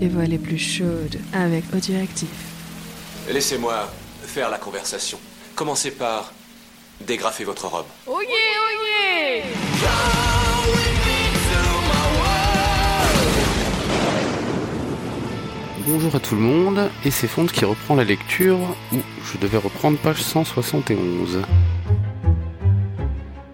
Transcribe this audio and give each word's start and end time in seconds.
les 0.00 0.08
voix 0.08 0.24
les 0.24 0.38
plus 0.38 0.58
chaudes 0.58 1.18
avec 1.32 1.64
Audioactif. 1.74 2.28
Laissez-moi 3.30 3.92
faire 4.22 4.48
la 4.48 4.56
conversation. 4.56 5.18
Commencez 5.54 5.90
par 5.90 6.32
dégrafer 7.06 7.44
votre 7.44 7.66
robe. 7.66 7.86
Oh 8.06 8.20
yeah, 8.22 8.30
oh 8.62 9.42
yeah 9.84 9.90
Bonjour 15.86 16.14
à 16.14 16.20
tout 16.20 16.36
le 16.36 16.40
monde, 16.40 16.90
et 17.04 17.10
c'est 17.10 17.26
Fonte 17.26 17.52
qui 17.52 17.64
reprend 17.64 17.96
la 17.96 18.04
lecture, 18.04 18.58
où 18.92 18.98
je 19.24 19.38
devais 19.38 19.58
reprendre 19.58 19.98
page 19.98 20.22
171. 20.22 21.42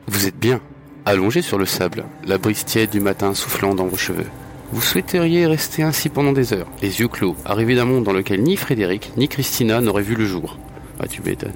Vous 0.06 0.26
êtes 0.26 0.36
bien, 0.36 0.60
allongé 1.06 1.40
sur 1.40 1.56
le 1.56 1.66
sable, 1.66 2.04
la 2.24 2.36
brise 2.36 2.64
tiède 2.64 2.90
du 2.90 3.00
matin 3.00 3.34
soufflant 3.34 3.74
dans 3.74 3.86
vos 3.86 3.96
cheveux. 3.96 4.26
Vous 4.72 4.80
souhaiteriez 4.80 5.46
rester 5.46 5.82
ainsi 5.82 6.08
pendant 6.08 6.32
des 6.32 6.52
heures, 6.52 6.66
les 6.82 6.98
yeux 7.00 7.06
clos, 7.08 7.36
arrivé 7.44 7.76
d'un 7.76 7.84
monde 7.84 8.04
dans 8.04 8.12
lequel 8.12 8.42
ni 8.42 8.56
Frédéric 8.56 9.12
ni 9.16 9.28
Christina 9.28 9.80
n'auraient 9.80 10.02
vu 10.02 10.16
le 10.16 10.26
jour. 10.26 10.58
Ah, 10.98 11.06
tu 11.06 11.22
m'étonnes. 11.22 11.52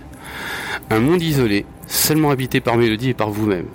Un 0.91 1.01
monde 1.01 1.21
isolé, 1.21 1.67
seulement 1.89 2.31
habité 2.31 2.61
par 2.61 2.77
Mélodie 2.77 3.11
et 3.11 3.15
par 3.15 3.31
vous-même. 3.31 3.67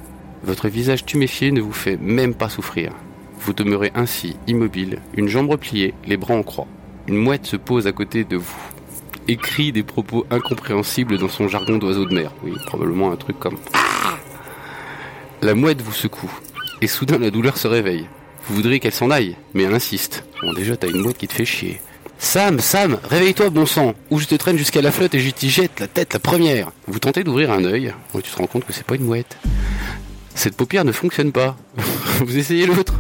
Votre 0.44 0.70
visage 0.70 1.06
tuméfié 1.06 1.52
ne 1.52 1.60
vous 1.60 1.74
fait 1.74 1.98
même 1.98 2.34
pas 2.34 2.50
souffrir. 2.50 2.94
Vous 3.42 3.54
demeurez 3.54 3.92
ainsi, 3.94 4.38
immobile, 4.48 5.00
une 5.16 5.28
jambe 5.28 5.50
repliée, 5.50 5.94
les 6.06 6.18
bras 6.18 6.36
en 6.36 6.44
croix. 6.44 6.68
Une 7.08 7.18
mouette 7.18 7.46
se 7.46 7.58
pose 7.58 7.88
à 7.88 7.92
côté 7.92 8.24
de 8.24 8.38
vous. 8.38 8.58
Écrit 9.28 9.72
des 9.72 9.84
propos 9.84 10.26
incompréhensibles 10.30 11.18
dans 11.18 11.30
son 11.30 11.48
jargon 11.48 11.78
d'oiseau 11.78 12.06
de 12.06 12.16
mer. 12.16 12.32
Oui, 12.44 12.54
probablement 12.68 13.12
un 13.12 13.18
truc 13.18 13.38
comme... 13.40 13.58
La 15.42 15.56
mouette 15.56 15.82
vous 15.82 15.92
secoue, 15.92 16.32
et 16.82 16.88
soudain 16.88 17.20
la 17.20 17.32
douleur 17.32 17.58
se 17.58 17.68
réveille. 17.68 18.08
Vous 18.48 18.56
voudriez 18.56 18.80
qu'elle 18.80 18.94
s'en 18.94 19.10
aille, 19.10 19.36
mais 19.54 19.64
elle 19.64 19.74
insiste. 19.74 20.24
Bon, 20.42 20.54
déjà, 20.54 20.78
t'as 20.78 20.88
une 20.88 21.02
mouette 21.02 21.18
qui 21.18 21.28
te 21.28 21.34
fait 21.34 21.46
chier. 21.46 21.82
Sam, 22.18 22.60
Sam, 22.60 23.00
réveille-toi, 23.04 23.50
bon 23.50 23.66
sang, 23.66 23.94
ou 24.10 24.20
je 24.20 24.26
te 24.26 24.36
traîne 24.36 24.58
jusqu'à 24.58 24.82
la 24.82 24.92
flotte 24.92 25.16
et 25.16 25.20
je 25.20 25.30
t'y 25.32 25.50
jette 25.50 25.80
la 25.80 25.88
tête 25.88 26.14
la 26.14 26.20
première. 26.20 26.72
Vous 26.88 27.00
tentez 27.00 27.24
d'ouvrir 27.24 27.52
un 27.52 27.66
œil, 27.66 27.94
tu 28.14 28.32
te 28.32 28.38
rends 28.38 28.48
compte 28.48 28.66
que 28.66 28.74
c'est 28.74 28.86
pas 28.86 28.96
une 28.96 29.04
mouette. 29.04 29.38
Cette 30.34 30.56
paupière 30.56 30.86
ne 30.86 30.92
fonctionne 30.92 31.32
pas. 31.32 31.58
vous 32.22 32.38
essayez 32.38 32.66
l'autre. 32.66 32.94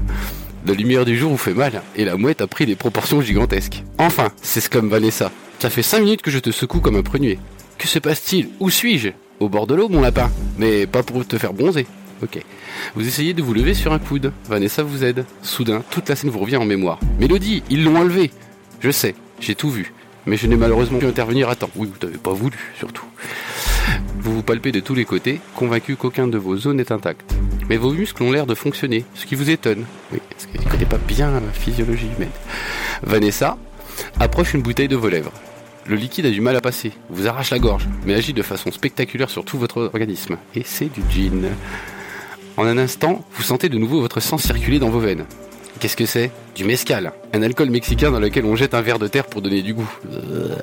La 0.66 0.74
lumière 0.74 1.06
du 1.06 1.18
jour 1.18 1.32
vous 1.32 1.38
fait 1.38 1.54
mal, 1.54 1.84
et 1.96 2.06
la 2.06 2.18
mouette 2.18 2.42
a 2.42 2.48
pris 2.48 2.66
des 2.66 2.76
proportions 2.76 3.22
gigantesques. 3.22 3.84
Enfin, 4.00 4.32
c'est 4.42 4.62
ce 4.62 4.70
comme 4.70 4.90
Vanessa. 4.90 5.32
Ça 5.60 5.70
fait 5.70 5.84
cinq 5.84 6.00
minutes 6.00 6.22
que 6.22 6.32
je 6.32 6.40
te 6.40 6.52
secoue 6.52 6.80
comme 6.80 6.96
un 6.96 7.04
prunier. 7.04 7.40
Que 7.78 7.88
se 7.88 8.00
passe-t-il? 8.00 8.50
Où 8.60 8.70
suis-je? 8.70 9.10
Au 9.40 9.50
bord 9.50 9.68
de 9.68 9.76
l'eau, 9.76 9.90
mon 9.90 10.02
lapin. 10.02 10.32
Mais 10.58 10.88
pas 10.88 11.04
pour 11.04 11.26
te 11.26 11.38
faire 11.38 11.54
bronzer. 11.54 11.86
Ok. 12.24 12.40
Vous 12.96 13.08
essayez 13.08 13.34
de 13.34 13.42
vous 13.42 13.54
lever 13.54 13.74
sur 13.74 13.94
un 13.94 14.00
coude. 14.00 14.32
Vanessa 14.48 14.84
vous 14.84 15.04
aide. 15.04 15.26
Soudain, 15.42 15.84
toute 15.90 16.10
la 16.10 16.16
scène 16.16 16.30
vous 16.30 16.40
revient 16.40 16.58
en 16.58 16.66
mémoire. 16.66 17.00
Mélodie, 17.20 17.64
ils 17.70 17.84
l'ont 17.84 17.98
enlevé. 17.98 18.32
Je 18.80 18.92
sais, 18.92 19.16
j'ai 19.40 19.56
tout 19.56 19.70
vu. 19.70 19.94
Mais 20.26 20.38
je 20.38 20.48
n'ai 20.48 20.56
malheureusement 20.56 21.00
pu 21.00 21.06
intervenir 21.06 21.50
à 21.50 21.56
temps. 21.56 21.70
Oui, 21.76 21.88
vous 21.88 22.06
n'avez 22.06 22.18
pas 22.18 22.34
voulu, 22.34 22.58
surtout. 22.78 23.06
Vous 24.20 24.34
vous 24.34 24.44
palpez 24.44 24.72
de 24.72 24.80
tous 24.80 24.96
les 24.96 25.06
côtés, 25.06 25.40
convaincu 25.56 25.96
qu'aucun 25.96 26.28
de 26.28 26.38
vos 26.38 26.58
zones 26.58 26.78
n'est 26.78 26.92
intact. 26.92 27.36
Mais 27.70 27.78
vos 27.78 27.92
muscles 27.92 28.24
ont 28.24 28.32
l'air 28.32 28.48
de 28.48 28.56
fonctionner, 28.56 29.06
ce 29.14 29.26
qui 29.26 29.36
vous 29.36 29.52
étonne. 29.52 29.86
Oui, 30.12 30.20
parce 30.32 30.48
que 30.48 30.58
ne 30.58 30.70
connais 30.72 30.86
pas 30.86 30.98
bien 30.98 31.32
la 31.32 31.42
physiologie 31.54 32.08
humaine. 32.16 32.32
Vanessa 33.04 33.58
approche 34.20 34.56
une 34.56 34.64
bouteille 34.64 34.88
de 34.88 34.96
vos 34.96 35.10
lèvres. 35.10 35.32
Le 35.88 35.96
liquide 35.96 36.26
a 36.26 36.32
du 36.32 36.42
mal 36.42 36.56
à 36.56 36.62
passer, 36.62 36.94
vous 37.12 37.28
arrache 37.28 37.52
la 37.52 37.60
gorge, 37.60 37.88
mais 38.06 38.16
agit 38.16 38.34
de 38.34 38.42
façon 38.42 38.72
spectaculaire 38.72 39.30
sur 39.30 39.46
tout 39.46 39.60
votre 39.60 39.92
organisme. 39.94 40.38
Et 40.56 40.64
c'est 40.66 40.92
du 40.92 41.02
gin. 41.12 41.50
En 42.58 42.66
un 42.66 42.78
instant, 42.78 43.26
vous 43.34 43.44
sentez 43.44 43.68
de 43.68 43.78
nouveau 43.78 44.00
votre 44.00 44.22
sang 44.22 44.38
circuler 44.38 44.80
dans 44.80 44.90
vos 44.90 45.00
veines. 45.00 45.26
Qu'est-ce 45.80 45.98
que 45.98 46.06
c'est? 46.06 46.32
Du 46.56 46.64
mescal, 46.64 47.12
un 47.34 47.42
alcool 47.42 47.70
mexicain 47.70 48.12
dans 48.12 48.20
lequel 48.20 48.46
on 48.46 48.56
jette 48.56 48.74
un 48.74 48.82
verre 48.82 48.98
de 49.00 49.08
terre 49.08 49.26
pour 49.26 49.42
donner 49.42 49.62
du 49.62 49.74
goût. 49.74 49.90
Euh. 50.10 50.56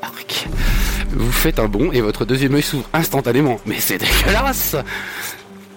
Vous 1.10 1.30
faites 1.30 1.58
un 1.58 1.68
bond 1.68 1.92
et 1.92 2.00
votre 2.00 2.24
deuxième 2.24 2.54
œil 2.54 2.62
s'ouvre 2.62 2.88
instantanément. 2.94 3.60
Mais 3.66 3.78
c'est 3.78 3.98
dégueulasse 3.98 4.76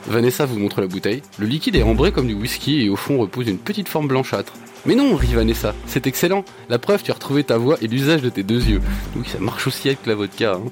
Vanessa 0.07 0.45
vous 0.45 0.57
montre 0.57 0.81
la 0.81 0.87
bouteille. 0.87 1.21
Le 1.37 1.47
liquide 1.47 1.75
est 1.75 1.83
ambré 1.83 2.11
comme 2.11 2.27
du 2.27 2.35
whisky 2.35 2.83
et 2.83 2.89
au 2.89 2.95
fond 2.95 3.17
repose 3.17 3.47
une 3.47 3.57
petite 3.57 3.89
forme 3.89 4.07
blanchâtre. 4.07 4.53
Mais 4.85 4.93
non, 4.93 5.15
rit 5.15 5.33
Vanessa, 5.33 5.73
c'est 5.87 6.05
excellent. 6.05 6.45
La 6.69 6.77
preuve, 6.77 7.01
tu 7.01 7.09
as 7.09 7.15
retrouvé 7.15 7.43
ta 7.43 7.57
voix 7.57 7.77
et 7.81 7.87
l'usage 7.87 8.21
de 8.21 8.29
tes 8.29 8.43
deux 8.43 8.63
yeux. 8.63 8.81
Oui, 9.15 9.25
ça 9.27 9.39
marche 9.39 9.65
aussi 9.65 9.87
avec 9.87 10.05
la 10.05 10.13
vodka. 10.13 10.53
Hein. 10.53 10.69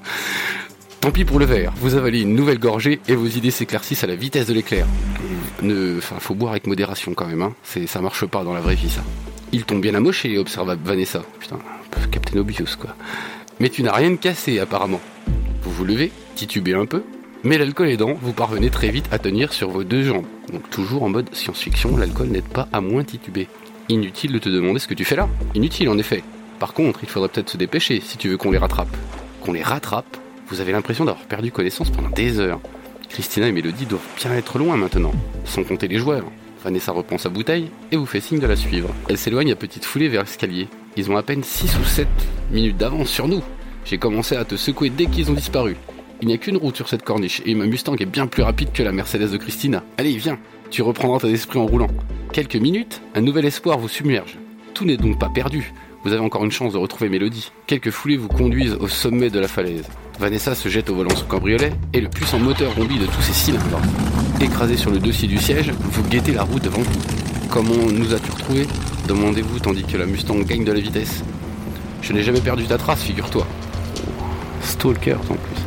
Tant 1.04 1.10
pis 1.10 1.26
pour 1.26 1.38
le 1.38 1.44
verre, 1.44 1.74
vous 1.76 1.96
avalez 1.96 2.22
une 2.22 2.34
nouvelle 2.34 2.58
gorgée 2.58 2.98
et 3.08 3.14
vos 3.14 3.26
idées 3.26 3.50
s'éclaircissent 3.50 4.04
à 4.04 4.06
la 4.06 4.16
vitesse 4.16 4.46
de 4.46 4.54
l'éclair. 4.54 4.86
Ne, 5.60 5.98
enfin, 5.98 6.16
faut 6.18 6.34
boire 6.34 6.52
avec 6.52 6.66
modération 6.66 7.12
quand 7.12 7.26
même, 7.26 7.42
hein. 7.42 7.54
C'est, 7.62 7.86
ça 7.86 8.00
marche 8.00 8.24
pas 8.24 8.42
dans 8.42 8.54
la 8.54 8.62
vraie 8.62 8.74
vie, 8.74 8.88
ça. 8.88 9.02
Il 9.52 9.64
tombe 9.64 9.82
bien 9.82 9.94
amoché, 9.94 10.38
observa 10.38 10.76
Vanessa. 10.76 11.22
Putain, 11.40 11.58
Captain 12.10 12.38
Obvious, 12.38 12.78
quoi. 12.80 12.96
Mais 13.60 13.68
tu 13.68 13.82
n'as 13.82 13.92
rien 13.92 14.16
cassé, 14.16 14.58
apparemment. 14.58 15.02
Vous 15.60 15.72
vous 15.72 15.84
levez, 15.84 16.10
titubez 16.36 16.72
un 16.72 16.86
peu, 16.86 17.02
mais 17.42 17.58
l'alcool 17.58 17.90
aidant, 17.90 18.14
vous 18.22 18.32
parvenez 18.32 18.70
très 18.70 18.88
vite 18.88 19.08
à 19.10 19.18
tenir 19.18 19.52
sur 19.52 19.68
vos 19.68 19.84
deux 19.84 20.04
jambes. 20.04 20.24
Donc 20.54 20.70
toujours 20.70 21.02
en 21.02 21.10
mode 21.10 21.28
science-fiction, 21.34 21.98
l'alcool 21.98 22.28
n'aide 22.28 22.48
pas 22.48 22.66
à 22.72 22.80
moins 22.80 23.04
tituber. 23.04 23.48
Inutile 23.90 24.32
de 24.32 24.38
te 24.38 24.48
demander 24.48 24.78
ce 24.78 24.88
que 24.88 24.94
tu 24.94 25.04
fais 25.04 25.16
là. 25.16 25.28
Inutile 25.54 25.90
en 25.90 25.98
effet. 25.98 26.24
Par 26.58 26.72
contre, 26.72 27.00
il 27.02 27.10
faudrait 27.10 27.28
peut-être 27.28 27.50
se 27.50 27.58
dépêcher 27.58 28.00
si 28.00 28.16
tu 28.16 28.30
veux 28.30 28.38
qu'on 28.38 28.52
les 28.52 28.56
rattrape. 28.56 28.96
Qu'on 29.42 29.52
les 29.52 29.62
rattrape 29.62 30.16
Vous 30.48 30.60
avez 30.60 30.72
l'impression 30.72 31.04
d'avoir 31.04 31.24
perdu 31.24 31.50
connaissance 31.50 31.90
pendant 31.90 32.10
des 32.10 32.38
heures. 32.38 32.60
Christina 33.08 33.48
et 33.48 33.52
Mélodie 33.52 33.86
doivent 33.86 34.06
bien 34.16 34.32
être 34.34 34.58
loin 34.58 34.76
maintenant, 34.76 35.12
sans 35.44 35.64
compter 35.64 35.88
les 35.88 35.98
joueurs. 35.98 36.24
Vanessa 36.62 36.92
reprend 36.92 37.18
sa 37.18 37.28
bouteille 37.28 37.70
et 37.92 37.96
vous 37.96 38.06
fait 38.06 38.20
signe 38.20 38.40
de 38.40 38.46
la 38.46 38.56
suivre. 38.56 38.94
Elle 39.08 39.18
s'éloigne 39.18 39.52
à 39.52 39.56
petite 39.56 39.84
foulée 39.84 40.08
vers 40.08 40.22
l'escalier. 40.22 40.68
Ils 40.96 41.10
ont 41.10 41.16
à 41.16 41.22
peine 41.22 41.42
6 41.42 41.78
ou 41.78 41.84
7 41.84 42.08
minutes 42.50 42.76
d'avance 42.76 43.08
sur 43.08 43.28
nous. 43.28 43.42
J'ai 43.84 43.98
commencé 43.98 44.36
à 44.36 44.44
te 44.44 44.56
secouer 44.56 44.90
dès 44.90 45.06
qu'ils 45.06 45.30
ont 45.30 45.34
disparu. 45.34 45.76
Il 46.22 46.28
n'y 46.28 46.34
a 46.34 46.38
qu'une 46.38 46.56
route 46.56 46.76
sur 46.76 46.88
cette 46.88 47.02
corniche 47.02 47.42
et 47.44 47.54
ma 47.54 47.66
Mustang 47.66 47.96
est 48.00 48.06
bien 48.06 48.26
plus 48.26 48.42
rapide 48.42 48.72
que 48.72 48.82
la 48.82 48.92
Mercedes 48.92 49.30
de 49.30 49.36
Christina. 49.36 49.82
Allez, 49.98 50.16
viens, 50.16 50.38
tu 50.70 50.82
reprendras 50.82 51.20
ton 51.20 51.28
esprit 51.28 51.58
en 51.58 51.66
roulant. 51.66 51.90
Quelques 52.32 52.56
minutes, 52.56 53.02
un 53.14 53.20
nouvel 53.20 53.44
espoir 53.44 53.78
vous 53.78 53.88
submerge. 53.88 54.38
Tout 54.72 54.84
n'est 54.84 54.96
donc 54.96 55.18
pas 55.18 55.28
perdu. 55.28 55.72
Vous 56.04 56.12
avez 56.12 56.20
encore 56.20 56.44
une 56.44 56.52
chance 56.52 56.74
de 56.74 56.78
retrouver 56.78 57.08
Mélodie. 57.08 57.50
Quelques 57.66 57.90
foulées 57.90 58.18
vous 58.18 58.28
conduisent 58.28 58.76
au 58.78 58.88
sommet 58.88 59.30
de 59.30 59.40
la 59.40 59.48
falaise. 59.48 59.84
Vanessa 60.18 60.54
se 60.54 60.68
jette 60.68 60.90
au 60.90 60.96
volant 60.96 61.16
son 61.16 61.24
cabriolet 61.24 61.72
et 61.94 62.00
le 62.02 62.10
puissant 62.10 62.38
moteur 62.38 62.74
rombit 62.74 62.98
de 62.98 63.06
tous 63.06 63.22
ses 63.22 63.32
cylindres. 63.32 63.80
Écrasé 64.38 64.76
sur 64.76 64.90
le 64.90 64.98
dossier 64.98 65.26
du 65.26 65.38
siège, 65.38 65.70
vous 65.70 66.02
guettez 66.02 66.32
la 66.32 66.42
route 66.42 66.62
devant 66.62 66.82
vous. 66.82 67.00
Comment 67.48 67.90
nous 67.90 68.12
as-tu 68.12 68.30
retrouvé 68.30 68.66
Demandez-vous 69.08 69.60
tandis 69.60 69.84
que 69.84 69.96
la 69.96 70.04
Mustang 70.04 70.40
gagne 70.40 70.64
de 70.64 70.72
la 70.72 70.80
vitesse. 70.80 71.24
Je 72.02 72.12
n'ai 72.12 72.22
jamais 72.22 72.40
perdu 72.40 72.64
ta 72.64 72.76
trace, 72.76 73.02
figure-toi. 73.02 73.46
Stalker 74.60 75.14
en 75.14 75.36
plus. 75.36 75.62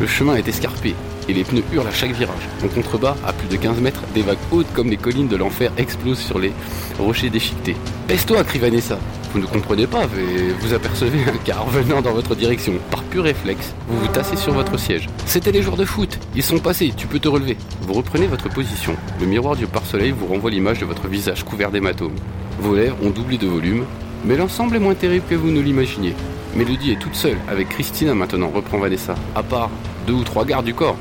Le 0.00 0.08
chemin 0.08 0.34
est 0.34 0.48
escarpé 0.48 0.96
et 1.28 1.32
les 1.32 1.44
pneus 1.44 1.64
hurlent 1.72 1.86
à 1.86 1.92
chaque 1.92 2.12
virage. 2.12 2.48
En 2.64 2.68
contrebas, 2.68 3.16
à 3.26 3.32
plus 3.32 3.48
de 3.48 3.56
15 3.56 3.80
mètres, 3.80 4.02
des 4.14 4.22
vagues 4.22 4.38
hautes 4.50 4.72
comme 4.74 4.90
les 4.90 4.96
collines 4.96 5.28
de 5.28 5.36
l'enfer 5.36 5.72
explosent 5.76 6.18
sur 6.18 6.38
les 6.38 6.52
rochers 6.98 7.30
déchiquetés. 7.30 7.76
Pèse-toi, 8.06 8.44
crie 8.44 8.58
Vanessa. 8.58 8.98
Vous 9.32 9.40
ne 9.40 9.46
comprenez 9.46 9.86
pas, 9.86 10.06
mais 10.14 10.52
vous 10.60 10.72
apercevez 10.72 11.18
un 11.28 11.36
car 11.44 11.66
venant 11.68 12.00
dans 12.00 12.12
votre 12.12 12.34
direction. 12.34 12.74
Par 12.90 13.02
pur 13.02 13.24
réflexe, 13.24 13.74
vous 13.88 13.98
vous 13.98 14.08
tassez 14.08 14.36
sur 14.36 14.52
votre 14.52 14.78
siège. 14.78 15.08
C'était 15.26 15.52
les 15.52 15.62
joueurs 15.62 15.76
de 15.76 15.84
foot. 15.84 16.18
Ils 16.34 16.42
sont 16.42 16.58
passés, 16.58 16.92
tu 16.96 17.06
peux 17.06 17.18
te 17.18 17.28
relever. 17.28 17.56
Vous 17.82 17.92
reprenez 17.92 18.26
votre 18.26 18.48
position. 18.48 18.96
Le 19.20 19.26
miroir 19.26 19.56
du 19.56 19.66
pare-soleil 19.66 20.12
vous 20.12 20.26
renvoie 20.26 20.50
l'image 20.50 20.78
de 20.78 20.86
votre 20.86 21.06
visage 21.08 21.44
couvert 21.44 21.70
d'hématomes. 21.70 22.14
Vos 22.60 22.74
lèvres 22.74 22.96
ont 23.02 23.10
doublé 23.10 23.36
de 23.36 23.46
volume, 23.46 23.84
mais 24.24 24.36
l'ensemble 24.36 24.76
est 24.76 24.80
moins 24.80 24.94
terrible 24.94 25.26
que 25.28 25.34
vous 25.34 25.50
ne 25.50 25.60
l'imaginiez. 25.60 26.14
Mélodie 26.54 26.92
est 26.92 26.98
toute 26.98 27.14
seule, 27.14 27.36
avec 27.48 27.68
Christina 27.68 28.14
maintenant, 28.14 28.48
reprend 28.48 28.78
Vanessa. 28.78 29.14
À 29.34 29.42
part 29.42 29.70
deux 30.06 30.14
ou 30.14 30.24
trois 30.24 30.46
gardes 30.46 30.64
du 30.64 30.72
corps. 30.72 30.96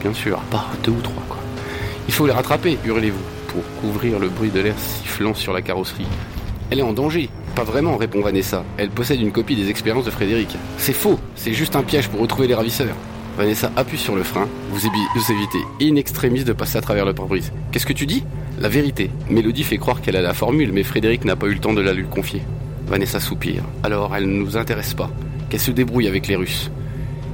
Bien 0.00 0.12
sûr, 0.12 0.38
part 0.50 0.70
deux 0.82 0.92
ou 0.92 1.00
trois, 1.00 1.22
quoi. 1.28 1.38
Il 2.08 2.14
faut 2.14 2.26
les 2.26 2.32
rattraper, 2.32 2.78
hurlez-vous, 2.84 3.22
pour 3.48 3.62
couvrir 3.80 4.18
le 4.18 4.28
bruit 4.28 4.50
de 4.50 4.60
l'air 4.60 4.78
sifflant 4.78 5.34
sur 5.34 5.52
la 5.52 5.62
carrosserie. 5.62 6.06
Elle 6.70 6.78
est 6.80 6.82
en 6.82 6.92
danger. 6.92 7.28
Pas 7.54 7.64
vraiment, 7.64 7.96
répond 7.96 8.22
Vanessa. 8.22 8.64
Elle 8.78 8.88
possède 8.90 9.20
une 9.20 9.30
copie 9.30 9.56
des 9.56 9.68
expériences 9.68 10.06
de 10.06 10.10
Frédéric. 10.10 10.56
C'est 10.78 10.94
faux, 10.94 11.18
c'est 11.36 11.52
juste 11.52 11.76
un 11.76 11.82
piège 11.82 12.08
pour 12.08 12.20
retrouver 12.20 12.48
les 12.48 12.54
ravisseurs. 12.54 12.96
Vanessa 13.36 13.70
appuie 13.76 13.98
sur 13.98 14.14
le 14.14 14.22
frein. 14.22 14.48
Vous, 14.70 14.80
vous 14.80 15.32
évitez 15.32 15.58
in 15.82 15.96
extremis 15.96 16.44
de 16.44 16.52
passer 16.52 16.78
à 16.78 16.80
travers 16.80 17.04
le 17.04 17.14
pare-brise. 17.14 17.52
Qu'est-ce 17.70 17.86
que 17.86 17.92
tu 17.92 18.06
dis? 18.06 18.24
La 18.58 18.68
vérité. 18.68 19.10
Mélodie 19.28 19.64
fait 19.64 19.78
croire 19.78 20.00
qu'elle 20.00 20.16
a 20.16 20.22
la 20.22 20.34
formule, 20.34 20.72
mais 20.72 20.82
Frédéric 20.82 21.24
n'a 21.24 21.36
pas 21.36 21.46
eu 21.46 21.54
le 21.54 21.58
temps 21.58 21.72
de 21.72 21.80
la 21.80 21.92
lui 21.92 22.04
confier. 22.04 22.42
Vanessa 22.86 23.20
soupire. 23.20 23.64
Alors 23.82 24.14
elle 24.16 24.26
ne 24.26 24.38
nous 24.42 24.56
intéresse 24.56 24.94
pas. 24.94 25.10
Qu'elle 25.48 25.60
se 25.60 25.70
débrouille 25.70 26.08
avec 26.08 26.26
les 26.26 26.36
Russes. 26.36 26.70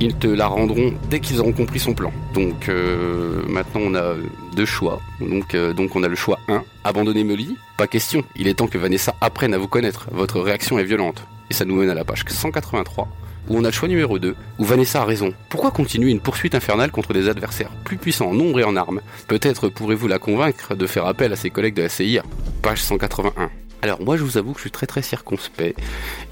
Ils 0.00 0.14
te 0.14 0.28
la 0.28 0.46
rendront 0.46 0.94
dès 1.10 1.20
qu'ils 1.20 1.40
auront 1.40 1.52
compris 1.52 1.80
son 1.80 1.92
plan. 1.92 2.12
Donc 2.34 2.68
euh, 2.68 3.42
maintenant 3.48 3.80
on 3.82 3.94
a 3.94 4.14
deux 4.58 4.66
choix. 4.66 5.00
Donc, 5.20 5.54
euh, 5.54 5.72
on 5.94 6.02
a 6.02 6.08
le 6.08 6.16
choix 6.16 6.40
1, 6.48 6.64
abandonner 6.82 7.22
Molly. 7.22 7.56
Pas 7.76 7.86
question, 7.86 8.24
il 8.34 8.48
est 8.48 8.54
temps 8.54 8.66
que 8.66 8.76
Vanessa 8.76 9.14
apprenne 9.20 9.54
à 9.54 9.58
vous 9.58 9.68
connaître. 9.68 10.08
Votre 10.10 10.40
réaction 10.40 10.80
est 10.80 10.84
violente. 10.84 11.22
Et 11.48 11.54
ça 11.54 11.64
nous 11.64 11.76
mène 11.76 11.90
à 11.90 11.94
la 11.94 12.04
page 12.04 12.24
183, 12.26 13.08
où 13.48 13.56
on 13.56 13.62
a 13.62 13.68
le 13.68 13.72
choix 13.72 13.88
numéro 13.88 14.18
2, 14.18 14.34
où 14.58 14.64
Vanessa 14.64 15.02
a 15.02 15.04
raison. 15.04 15.32
Pourquoi 15.48 15.70
continuer 15.70 16.10
une 16.10 16.18
poursuite 16.18 16.56
infernale 16.56 16.90
contre 16.90 17.12
des 17.12 17.28
adversaires 17.28 17.70
plus 17.84 17.98
puissants 17.98 18.30
en 18.30 18.34
nombre 18.34 18.58
et 18.58 18.64
en 18.64 18.74
armes? 18.74 19.00
Peut-être 19.28 19.68
pourrez-vous 19.68 20.08
la 20.08 20.18
convaincre 20.18 20.74
de 20.74 20.86
faire 20.88 21.06
appel 21.06 21.32
à 21.32 21.36
ses 21.36 21.50
collègues 21.50 21.74
de 21.74 21.82
la 21.82 21.88
CIA. 21.88 22.24
Page 22.62 22.82
181. 22.82 23.50
Alors 23.82 24.02
moi 24.02 24.16
je 24.16 24.24
vous 24.24 24.38
avoue 24.38 24.54
que 24.54 24.58
je 24.58 24.62
suis 24.62 24.72
très 24.72 24.86
très 24.86 25.02
circonspect 25.02 25.78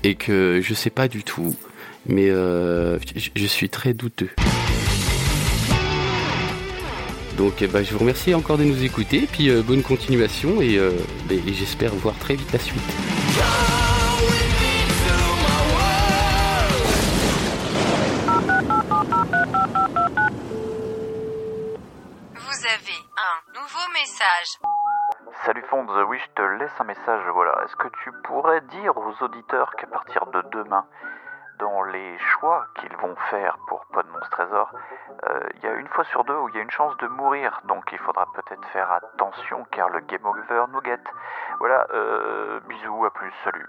et 0.02 0.16
que 0.16 0.60
je 0.60 0.74
sais 0.74 0.90
pas 0.90 1.06
du 1.06 1.22
tout, 1.22 1.54
mais 2.08 2.30
euh, 2.30 2.98
je, 3.16 3.30
je 3.34 3.46
suis 3.46 3.68
très 3.68 3.92
douteux. 3.94 4.30
Donc 7.36 7.60
eh 7.60 7.66
ben, 7.66 7.84
je 7.84 7.92
vous 7.92 7.98
remercie 7.98 8.34
encore 8.34 8.56
de 8.56 8.64
nous 8.64 8.82
écouter, 8.82 9.28
puis 9.30 9.50
euh, 9.50 9.62
bonne 9.62 9.82
continuation 9.82 10.62
et, 10.62 10.78
euh, 10.78 10.92
et 11.30 11.52
j'espère 11.52 11.92
voir 11.94 12.14
très 12.18 12.34
vite 12.34 12.50
la 12.52 12.58
suite. 12.58 12.80
Vous 22.34 22.64
avez 22.64 23.00
un 23.18 23.36
nouveau 23.52 23.86
message. 23.92 24.58
Salut 25.44 25.62
Fonds, 25.68 25.86
oui 26.08 26.18
je 26.18 26.32
te 26.34 26.42
laisse 26.58 26.72
un 26.80 26.84
message, 26.84 27.22
voilà. 27.34 27.52
Est-ce 27.64 27.76
que 27.76 27.88
tu 28.02 28.10
pourrais 28.24 28.62
dire 28.62 28.96
aux 28.96 29.12
auditeurs 29.22 29.72
qu'à 29.78 29.86
partir 29.86 30.24
de 30.32 30.42
demain, 30.52 30.86
dans 31.58 31.82
les 31.82 32.18
choix 32.18 32.66
qu'ils 32.80 32.96
vont 32.96 33.14
faire 33.30 33.56
pour 33.68 33.84
Pod 33.86 34.06
Monstre 34.12 34.30
Trésor, 34.30 34.70
euh, 35.28 35.40
il 35.56 35.64
y 35.64 35.66
a 35.66 35.74
une 35.74 35.88
fois 35.88 36.04
sur 36.04 36.24
deux 36.24 36.36
où 36.36 36.48
il 36.48 36.54
y 36.56 36.58
a 36.58 36.62
une 36.62 36.70
chance 36.70 36.96
de 36.98 37.06
mourir, 37.08 37.60
donc 37.64 37.84
il 37.92 37.98
faudra 37.98 38.26
peut-être 38.34 38.66
faire 38.68 38.90
attention 38.92 39.66
car 39.70 39.88
le 39.90 40.00
Game 40.00 40.24
Over 40.24 40.64
nous 40.72 40.80
guette. 40.80 41.06
Voilà, 41.58 41.86
euh, 41.92 42.60
bisous, 42.68 43.04
à 43.04 43.10
plus, 43.10 43.32
salut. 43.44 43.66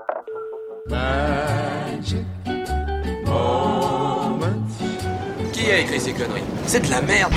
Qui 5.54 5.72
a 5.72 5.78
écrit 5.80 6.00
ces 6.00 6.14
conneries? 6.14 6.44
C'est 6.66 6.86
de 6.86 6.92
la 6.92 7.02
merde 7.02 7.34